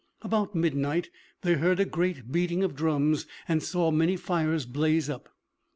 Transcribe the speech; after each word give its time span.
About 0.23 0.55
midnight 0.55 1.11
they 1.43 1.53
heard 1.53 1.79
a 1.79 1.85
great 1.85 2.31
beating 2.31 2.63
of 2.63 2.75
drums, 2.75 3.27
and 3.47 3.61
saw 3.61 3.91
many 3.91 4.17
fires 4.17 4.65
blaze 4.65 5.11
up. 5.11 5.29